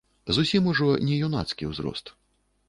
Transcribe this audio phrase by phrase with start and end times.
[0.37, 2.13] Зусім ужо не юнацкі ўзрост.